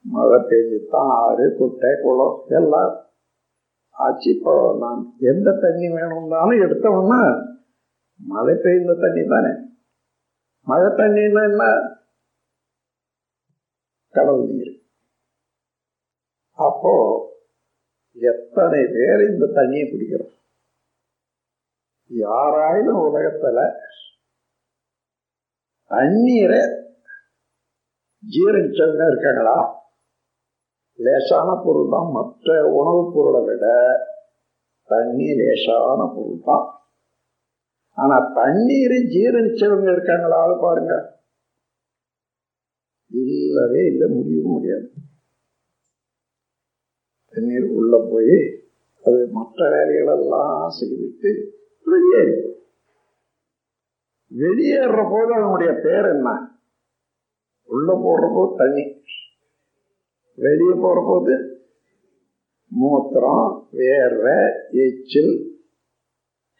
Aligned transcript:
மழை 0.00 0.42
பெய்ஞ்சு 0.42 0.86
தான் 0.90 1.08
ஆறு 1.08 1.54
குட்டை 1.58 1.90
குளம் 2.02 2.44
எல்லாம் 2.48 3.06
ஆச்சு. 3.90 4.34
இப்போ 4.34 4.76
நான் 4.80 5.16
எந்த 5.18 5.52
தண்ணி 5.52 5.88
வேணும்னாலும் 5.88 6.60
எடுத்தோம்னா 6.60 7.48
மழை 8.16 8.54
பெய்ந்த 8.62 8.94
தண்ணி 8.94 9.26
தானே. 9.28 9.65
மழை 10.66 10.86
தண்ணின்னா 10.86 11.42
என்ன? 11.42 11.64
கடல் 14.14 14.46
நீர். 14.46 14.72
அப்போ 16.58 16.92
எத்தனை 18.16 18.84
பேர் 18.84 19.20
இந்த 19.20 19.46
தண்ணியை 19.46 19.84
குடிக்கிறோம்? 19.86 20.34
யாராயிலும் 22.10 23.02
உலகத்துல 23.02 23.58
தண்ணீரை 25.90 26.60
ஜீரணிச்சவங்க 28.22 29.06
இருக்காங்களா? 29.06 29.58
லேசான 30.98 31.62
பொருள் 31.64 31.88
தான் 31.90 32.10
மற்ற 32.10 32.68
உணவுப் 32.70 33.14
பொருளை 33.14 33.44
விட 33.44 33.66
தண்ணி 34.90 35.28
லேசான 35.34 36.12
பொருள் 36.14 36.40
தான் 36.44 36.66
ஆனா 37.96 38.16
தண்ணீரை 38.34 38.98
ஜீரணிச்சவங்க 39.14 39.92
இருக்காங்களா 39.92 40.58
பாருங்க. 40.60 40.94
இல்லவே 43.10 43.82
இல்லை 43.86 44.06
முடியவும் 44.08 44.52
முடியாது. 44.52 44.92
தண்ணீர் 47.34 47.68
உள்ள 47.78 48.08
போய் 48.10 48.38
அது 49.04 49.28
மற்ற 49.30 49.58
வேலைகளெல்லாம் 49.74 50.68
செய்துட்டு 50.78 51.30
வெளியே 51.86 52.22
வெளியேற 54.30 54.96
போது 55.10 55.32
அவனுடைய 55.34 55.72
பேர் 55.82 56.08
என்ன? 56.14 56.28
உள்ள 57.68 57.88
போடுற 57.92 58.26
போது 58.34 58.56
தண்ணி. 58.56 58.84
வெளியே 60.38 60.74
போற 60.80 60.98
போது 61.06 61.34
மூத்திரம் 62.70 63.48
வேர்வை 63.72 64.38
எச்சில் 64.84 65.34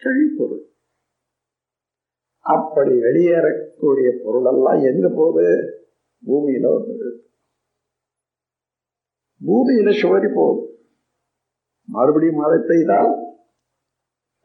கழிப்பொருள். 0.02 0.64
அப்படி 2.54 2.92
வெளியேறக்கூடிய 3.06 4.08
பொருள் 4.22 4.48
எல்லாம் 4.52 4.80
எங்க 4.90 5.06
போகுது? 5.18 5.46
பூமியில 6.22 6.66
வந்து 6.74 7.08
பூமியில 9.40 9.90
சுவரி 10.00 10.28
போகுது. 10.34 10.62
மறுபடியும் 11.88 12.40
மழை 12.42 12.58
பெய்தால் 12.68 13.10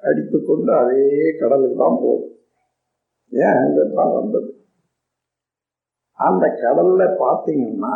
அடித்துக்கொண்டு 0.04 0.72
அதே 0.82 1.04
கடலுக்கு 1.40 1.78
தான் 1.78 2.00
போகுது. 2.04 2.26
ஏன் 3.32 3.60
அங்க 3.64 3.82
தான் 3.96 4.14
வந்தது? 4.20 4.50
அந்த 6.20 6.46
கடல்ல 6.64 7.04
பார்த்தீங்கன்னா 7.24 7.94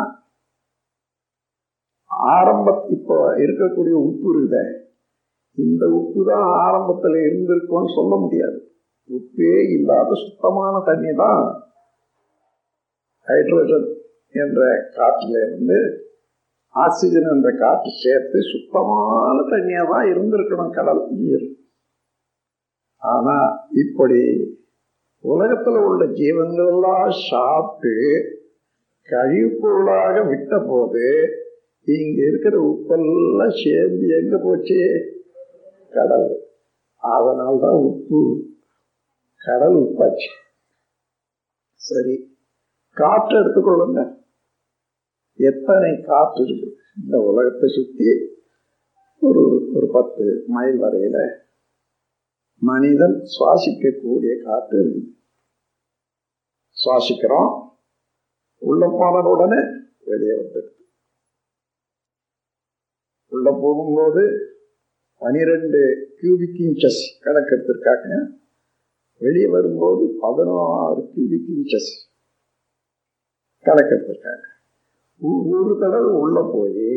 ஆரம்ப 2.36 2.70
இப்போ 2.96 3.16
இருக்கக்கூடிய 3.44 3.96
உப்பு 4.10 4.28
இருக்குத. 4.34 4.58
இந்த 5.58 5.84
உப்பு 6.00 6.22
தான் 6.26 6.48
ஆரம்பத்துல 6.66 7.20
இருந்திருக்கும்னு 7.28 7.98
சொல்ல 7.98 8.16
முடியாது. 8.16 8.58
உப்பே 9.10 9.72
இல்லாத 9.72 10.14
சுத்தமான 10.16 10.82
தண்ணி 10.86 11.14
தான் 11.16 11.44
ஹைட்ரஜன் 13.28 13.88
என்ற 14.36 14.62
காற்றுல 14.96 15.36
இருந்து 15.46 15.78
ஆக்சிஜன் 16.76 17.30
என்ற 17.32 17.50
காற்று 17.52 17.92
சேர்த்து 18.04 18.40
சுத்தமான 18.42 19.36
தண்ணியாக 19.50 19.92
தான் 19.92 20.10
இருந்திருக்கணும் 20.12 20.70
கடல் 20.70 21.02
நீர். 21.12 21.46
ஆனால் 23.02 23.50
இப்படி 23.74 24.22
உலகத்தில் 25.24 25.80
உள்ள 25.80 26.06
ஜீவங்களெல்லாம் 26.06 27.14
சாப்பிட்டு 27.30 27.94
கழிவுப்பொருளாக 29.10 30.16
விட்ட 30.28 30.60
போது 30.60 31.06
இங்கே 31.88 32.24
இருக்கிற 32.26 32.56
உப்பெல்லாம் 32.64 33.56
சேர்ந்து 33.64 34.08
எங்கே 34.16 34.38
போச்சு? 34.44 34.80
கடல். 35.92 36.30
அதனால்தான் 37.04 37.80
உப்பு. 37.84 38.22
கடல் 39.46 39.76
உப்பாச்சு 39.76 40.30
சரி 41.74 42.16
காற்று 42.90 43.36
எடுத்துக்கொள்ளுங்க 43.40 44.02
எத்தனை 45.38 46.02
காற்று 46.02 46.44
இருக்கு? 46.46 46.70
இந்த 47.04 47.18
உலகத்தை 47.20 47.70
சுத்தி 47.70 48.10
ஒரு 49.20 49.72
ஒரு 49.74 49.90
பத்து 49.92 50.44
மைல் 50.48 50.78
வரையில 50.82 51.18
மனிதன் 52.62 53.22
சுவாசிக்கக்கூடிய 53.34 54.44
காற்று 54.44 54.80
இருக்கு. 54.80 55.04
சுவாசிக்கிறோம். 56.76 57.52
உள்ள 58.60 58.88
போன 59.00 59.30
உடனே 59.30 59.62
வெளியே 60.00 60.32
வந்துடுது. 60.32 60.74
உள்ள 63.30 63.52
போகும்போது 63.62 64.24
பனிரெண்டு 65.18 65.82
கியூபிக் 66.20 66.60
இன்ச்சஸ் 66.60 67.04
கணக்கு 67.20 67.56
எடுத்திருக்காங்க 67.56 68.44
வெளியே 69.22 69.46
வரும்போது 69.46 70.08
பதினாறு 70.20 71.08
கியூபிக் 71.14 71.50
இன்ச்சஸ் 71.50 71.92
கணக்கெடுத்திருக்காங்க 73.66 74.46
ஒரு 75.30 75.78
தடவை 75.80 76.12
உள்ளே 76.14 76.42
போய் 76.54 76.90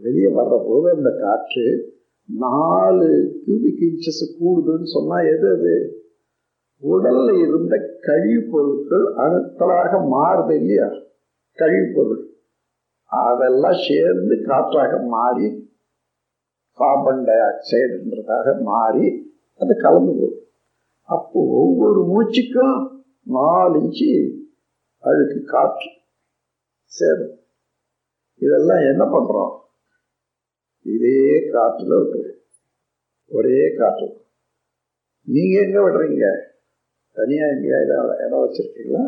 வெளியே 0.00 0.26
வர்ற 0.26 0.64
போது 0.66 0.90
அந்த 0.90 1.10
காற்று 1.20 1.94
நாலு 2.28 3.08
கியூபிக் 3.46 3.82
இன்ச்சஸ் 3.82 4.38
கூடுதுன்னு 4.40 4.82
சொன்னால் 4.82 5.26
எது 5.26 5.48
அது? 5.52 5.74
உடல்ல 6.82 7.38
இருந்த 7.38 7.98
கழிவுப் 8.00 8.50
பொருட்கள் 8.50 9.06
அணுக்களாக 9.16 9.92
மாறுது 10.10 10.54
இல்லையா? 10.54 10.88
கழிவுப் 11.58 11.94
பொருள். 11.96 12.22
அதெல்லாம் 13.04 13.78
சேர்ந்து 13.88 14.42
காற்றாக 14.44 15.06
மாறி 15.06 15.48
கார்பன் 16.78 17.24
டை 17.24 17.36
ஆக்சைடுன்றதாக 17.40 18.62
மாறி 18.62 19.06
அது 19.60 19.74
கலந்து 19.80 20.12
போகுது. 20.12 20.47
அப்போ 21.08 21.40
ஒவ்வொரு 21.60 22.00
மூச்சுக்கும் 22.04 22.78
நாலு 23.22 23.76
இன்ச்சு 23.80 24.10
அழுக்கு 25.02 25.38
காற்று 25.44 25.90
சேரும். 26.92 27.34
இதெல்லாம் 28.40 28.82
என்ன 28.90 29.04
பண்றோம்? 29.04 29.54
இதே 30.86 31.20
காற்றுல 31.52 31.92
விட்டு 32.00 32.22
ஒரே 33.30 33.74
காற்று. 33.78 34.08
நீங்க 35.28 35.54
எங்க 35.60 35.78
விடுறீங்க? 35.80 36.26
தனியா 37.16 37.46
எங்கேயா 37.46 37.78
இடம் 37.84 38.18
இடம் 38.26 38.44
வச்சிருக்கீங்களா? 38.44 39.04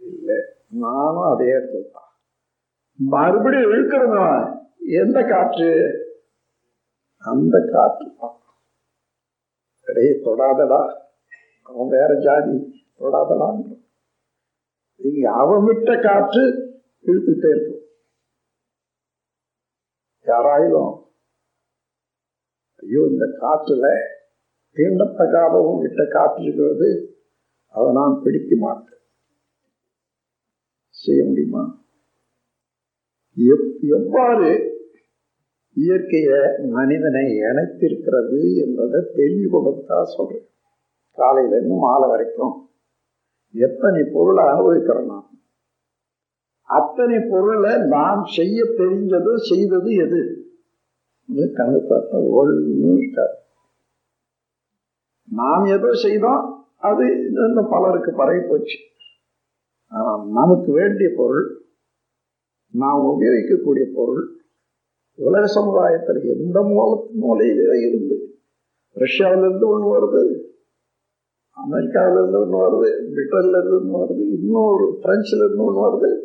இல்லை 0.00 0.38
நானும் 0.84 1.30
அதே 1.32 1.48
இடத்துல 1.52 1.90
தான். 1.90 2.10
மறுபடியும் 2.98 3.70
இழுக்கிறவங்க 3.70 4.22
எந்த 5.02 5.18
காற்று? 5.22 5.70
அந்த 7.24 7.56
காற்று 7.72 8.06
தான். 8.20 8.35
இடையே 9.96 10.20
தொடாதடா. 10.24 11.00
அவன் 11.62 11.88
வேற 11.88 12.20
ஜாதி. 12.20 12.84
தொடாதடான் 12.98 13.84
இங்க 14.96 15.32
அவன் 15.32 15.64
விட்ட 15.64 16.00
காற்று 16.00 16.42
இழுத்துட்டே 17.06 17.56
இருக்கும். 17.56 17.80
யாராயிலும் 20.24 21.04
ஐயோ 22.76 23.06
இந்த 23.10 23.24
காற்றுல 23.24 23.98
தீண்டத்தகாதவும் 24.74 25.80
விட்ட 25.80 26.06
காற்று 26.10 26.42
இருக்கிறது 26.42 27.18
அதை 27.68 27.92
நான் 27.92 28.20
பிடிக்க 28.22 28.56
மாட்டேன். 28.56 28.98
செய்ய 30.88 31.24
முடியுமா? 31.24 31.84
எப்- 33.36 33.80
எவ்வாறு 33.80 34.75
இயற்கையை 35.76 36.40
மனிதனை 36.76 37.24
இணைத்திருக்கிறது 37.48 38.40
என்பதை 38.64 39.00
தெளிவுபடுத்தா 39.16 39.98
கொடுத்தா 40.16 40.38
காலையிலேருந்து 41.18 41.76
மாலை 41.84 42.06
வரைக்கும் 42.12 42.54
எத்தனை 43.54 44.02
பொருளை 44.14 44.44
அனுபவிக்கிறோம்? 44.52 45.26
அத்தனை 46.68 47.18
பொருளை 47.32 47.72
நாம் 47.94 48.22
செய்ய 48.36 48.58
தெரிஞ்சது 48.80 49.32
செய்தது 49.50 49.90
எது? 50.04 50.20
கணக்கு 51.58 51.82
பார்த்தா 51.90 52.16
ஒன்று 52.38 52.54
இருக்காது 52.96 53.36
நாம் 55.28 55.64
ஏதோ 55.76 55.90
செய்தோம் 56.04 56.42
அது 56.88 57.04
இன்னும் 57.26 57.70
பலருக்கு 57.70 58.10
பரவி 58.12 58.42
போச்சு. 58.48 58.78
ஆனால் 59.92 60.20
நமக்கு 60.38 60.70
வேண்டிய 60.72 61.08
பொருள் 61.20 61.46
நாம் 62.74 63.06
உபயோகிக்கக்கூடிய 63.12 63.84
பொருள் 63.98 64.24
உலக 65.16 65.46
சமுதாயத்தில் 65.46 66.22
எந்த 66.22 66.62
மூல 66.62 67.06
மூலையிலே 67.22 67.88
இருந்து? 67.88 68.34
ரஷ்யாவிலேருந்து 68.94 69.66
ஒன்று 69.66 69.88
வருது 69.92 70.44
அமெரிக்காவிலேருந்து 71.56 72.40
ஒன்று 72.40 72.58
வருது 72.62 72.88
பிரிட்டன்லேருந்து 72.88 73.80
ஒன்று 73.80 74.04
வருது 74.04 74.28
இன்னொரு 74.28 74.98
பிரெஞ்சுலேருந்து 75.02 75.56
ஒன்று 75.56 75.82
வருது. 75.84 76.20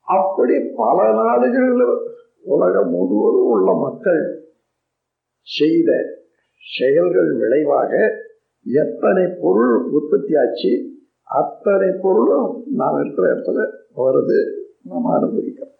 அப்படி 0.00 0.54
பல 0.76 1.12
நாடுகளில் 1.12 1.98
உலகம் 2.40 2.90
முழுவதும் 2.90 3.50
உள்ள 3.50 3.72
மக்கள் 3.74 4.44
செய்த 5.42 5.92
செயல்கள் 6.78 7.32
விளைவாக 7.32 8.12
எத்தனை 8.64 9.26
பொருள் 9.40 9.84
உற்பத்தி 9.84 10.36
ஆச்சு 10.36 10.90
அத்தனை 11.22 11.98
பொருளும் 12.02 12.64
நாம் 12.72 13.00
இருக்கிற 13.00 13.34
இடத்துல 13.34 13.70
வருது. 13.96 14.52
நாம் 14.82 15.04
அனுபவிக்கிறோம். 15.04 15.74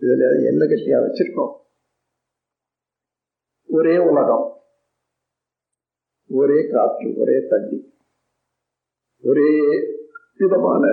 இதுல 0.00 0.24
எல்லை 0.48 0.68
கட்டியாக 0.68 1.04
வச்சிருக்கோம். 1.04 1.54
ஒரே 3.68 3.98
உலகம் 3.98 4.46
ஒரே 6.30 6.68
காற்று 6.70 7.16
ஒரே 7.16 7.46
தண்ணி 7.48 7.78
ஒரே 9.24 9.50
விதமான 10.36 10.84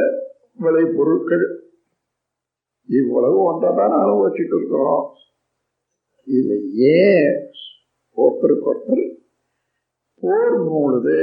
விளைபொருட்கள் 0.59 1.45
இவ்வளவு 2.89 3.37
ஒன்றைதான் 3.43 3.95
அனுபவிச்சுட்டு 4.01 4.55
இருக்கிறோம். 4.57 5.13
இதுல 6.27 6.53
ஏன் 6.95 7.35
ஒருத்தருக்கு 8.17 8.69
ஒருத்தர் 8.71 9.05
போர் 10.21 10.57
மூழுது 10.67 11.17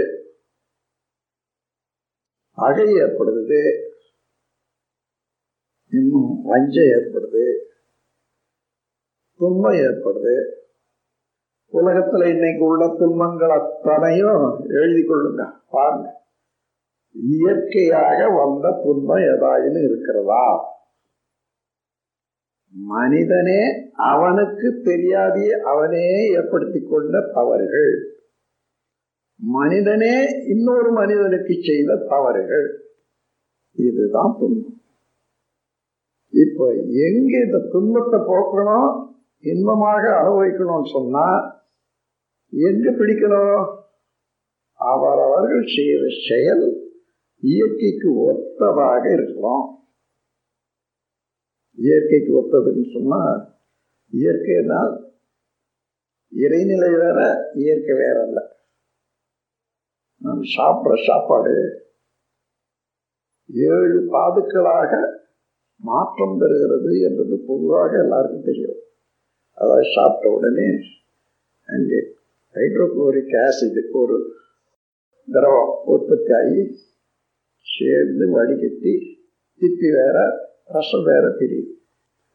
அகை 2.59 2.87
ஏற்படுது 2.95 3.61
இன்னும் 5.93 6.43
வஞ்சம் 6.43 6.91
ஏற்படுது? 6.97 7.62
துன்பம் 9.43 9.73
ஏற்படுது. 9.73 10.45
உலகத்துல 11.73 12.35
இன்னைக்கு 12.35 12.65
உள்ள 12.65 12.95
துன்பங்கள் 12.99 13.51
அத்தனையும் 13.51 14.65
எழுதி 14.69 15.09
கொள்ளுங்க 15.09 15.51
பாருங்க. 15.71 16.09
இயற்கையாக 17.11 18.29
வந்த 18.29 18.81
துன்பம் 18.85 19.17
ஏதாயிலும் 19.17 19.85
இருக்கிறதா? 19.85 20.59
மனிதனே 22.71 23.91
அவனுக்கு 23.93 24.81
தெரியாதே 24.85 25.51
அவனே 25.51 26.29
ஏற்படுத்தி 26.29 26.81
கொண்ட 26.81 27.31
தவறுகள். 27.35 27.95
மனிதனே 29.37 30.25
இன்னொரு 30.49 30.93
மனிதனுக்கு 30.93 31.55
செய்த 31.63 32.07
தவறுகள். 32.09 32.83
இதுதான் 33.73 34.37
துன்பம். 34.39 34.81
இப்ப 36.29 36.73
எங்க 37.07 37.39
இந்த 37.45 37.69
துன்பத்தை 37.73 38.21
போக்கணும்? 38.21 39.11
இன்பமாக 39.45 40.03
அனுபவிக்கணும்னு 40.21 40.89
சொன்னா 40.97 41.27
எங்க 42.53 42.87
பிடிக்கணும்? 42.91 43.63
அவரவர்கள் 44.81 45.65
செய்கிற 45.75 46.03
செயல் 46.29 46.65
இயற்கைக்கு 47.43 48.09
ஒத்ததாக 48.27 49.05
இருக்கலாம் 49.13 49.65
இயற்கைக்கு 51.79 52.33
ஒத்ததுன்னு 52.41 52.85
சொன்னால் 52.93 53.41
இயற்கைனால் 54.13 54.93
இறைநிலை 56.33 56.91
வேற 57.03 57.19
இயற்கை 57.63 57.95
வேற 58.03 58.17
இல்லை 58.27 58.45
நாம் 60.25 60.43
சாப்பிட்ற 60.57 60.93
சாப்பாடு 61.07 61.55
ஏழு 63.71 63.99
தாதுக்களாக 64.13 64.93
மாற்றம் 65.85 66.37
பெறுகிறது 66.41 66.93
என்றது 67.07 67.37
பொதுவாக 67.49 67.93
எல்லாருக்கும் 68.03 68.49
தெரியும். 68.51 68.72
அதாவது 69.53 69.93
சாப்பிட்ட 69.95 70.37
உடனே 70.37 70.69
அங்கே 71.69 72.01
ஹைட்ரோக்ளோரிக் 72.55 73.37
ஆசிட் 73.45 73.91
ஒரு 73.93 74.17
திரவம் 75.29 75.75
உற்பத்தி 75.85 76.33
ஆகி 76.33 76.63
சேர்ந்து 77.67 78.27
வடிகட்டி 78.33 78.95
திப்பி 79.61 79.89
வேற 79.93 80.17
ரசம் 80.67 81.05
வேற 81.05 81.29
பிரியுது 81.29 81.71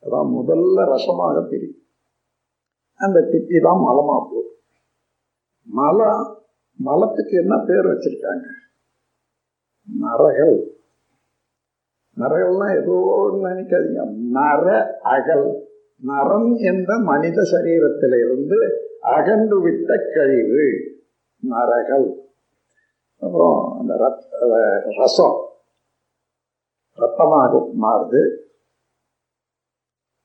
அதான் 0.04 0.30
முதல்ல 0.38 0.86
ரசமாக 0.86 1.42
பிரியும். 1.42 1.82
அந்த 3.00 3.20
திப்பி 3.22 3.62
தான் 3.62 3.80
மலமாக 3.80 4.22
போகுது 4.32 4.52
மலம் 5.68 6.24
மலத்துக்கு 6.80 7.38
என்ன 7.38 7.56
பேர் 7.66 7.88
வச்சிருக்காங்க? 7.88 8.48
நரகள் 9.88 10.58
நரகள்னா 12.18 12.68
ஏதோ 12.82 12.96
நினைக்காதீங்க. 13.44 14.04
நர 14.32 14.66
அகல். 15.00 15.67
நரம் 16.06 16.56
என்ற 16.56 16.98
மனித 16.98 17.42
சரீரத்திலிருந்து 17.42 18.70
அகன்று 19.00 19.62
விட்ட 19.62 19.94
கழிவு 20.14 20.68
நரகள் 21.50 22.26
அப்புறம் 23.20 23.78
அந்த 23.80 24.22
ரசம். 24.98 25.46
ரத்தமாக 26.96 27.70
மாறுது. 27.82 28.38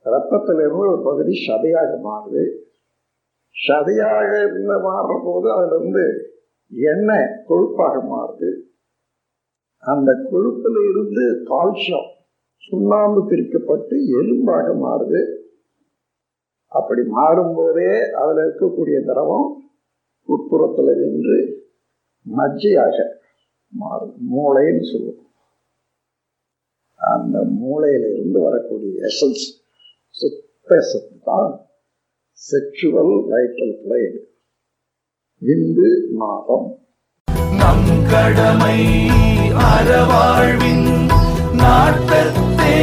ரத்தத்திலிருந்து 0.05 0.77
ஒரு 0.77 1.01
பகுதி 1.05 1.33
சதையாக 1.47 2.01
மாறுது. 2.05 2.59
சதையாக 3.69 4.45
இருந்து 4.45 4.91
மாறுற 4.91 5.21
போது 5.25 5.51
அதிலிருந்து 5.51 6.35
எண்ணெய் 6.71 7.45
கொழுப்பாக 7.49 8.03
மாறுது. 8.03 8.61
அந்த 9.79 10.13
கொழுப்பில் 10.13 10.91
இருந்து 10.91 11.45
கால்சியம் 11.45 12.09
சுண்ணாம்பு 12.57 13.27
பிரிக்கப்பட்டு 13.29 13.97
எலும்பாக 14.21 14.79
மாறுது. 14.79 15.42
அப்படி 16.73 17.01
மாறும்போதே 17.01 18.11
அதில் 18.11 18.45
இருக்கக்கூடிய 18.45 19.05
திரவம் 19.05 19.49
உட்புறத்தில் 20.27 20.97
நின்று 20.97 21.39
மஜ்ஜையாக 22.37 22.97
மாறும். 23.69 24.15
மூளைன்னு 24.31 24.93
சொல்லுவோம். 24.93 25.27
அந்த 26.97 27.39
மூளையிலிருந்து 27.39 28.43
வரக்கூடிய 28.43 29.03
எசன்ஸ் 29.03 29.45
சுத்த 30.09 30.81
சத்து 30.81 31.19
தான் 31.25 31.67
செக்ஷுவல் 32.51 33.15
வைட்டல் 33.31 33.77
பிளேடு 33.83 34.21
விந்து 35.45 35.91
நாதம் 36.11 36.79
நம் 37.59 38.11
கடமை 38.11 38.79
அறவாழ்வின் 39.71 41.09
நாட்டத்தே. 41.63 42.81